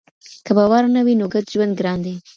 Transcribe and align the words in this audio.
که 0.45 0.51
باور 0.57 0.83
نه 0.95 1.01
وي 1.05 1.13
نو 1.19 1.25
ګډ 1.33 1.45
ژوند 1.53 1.73
ګران 1.79 1.99
دی. 2.05 2.15